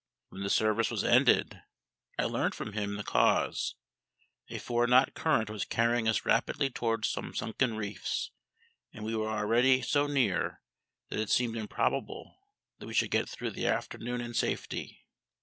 When 0.29 0.41
the 0.41 0.49
service 0.49 0.89
was 0.89 1.03
ended, 1.03 1.61
I 2.17 2.23
learnt 2.23 2.55
from 2.55 2.73
him 2.73 2.95
the 2.97 3.03
cause 3.03 3.75
a 4.49 4.57
four 4.57 4.87
knot 4.87 5.13
current 5.13 5.47
was 5.47 5.63
carrying 5.63 6.07
us 6.07 6.25
rapidly 6.25 6.71
towards 6.71 7.07
some 7.07 7.35
sunken 7.35 7.75
reefs, 7.77 8.31
and 8.91 9.05
we 9.05 9.15
were 9.15 9.29
already 9.29 9.83
so 9.83 10.07
near 10.07 10.59
that 11.09 11.19
it 11.19 11.29
seemed 11.29 11.55
improbable 11.55 12.35
that 12.79 12.87
we 12.87 12.95
should 12.95 13.11
get 13.11 13.29
through 13.29 13.51
the 13.51 13.67
afternoon 13.67 14.21
in 14.21 14.33
safety. 14.33 15.05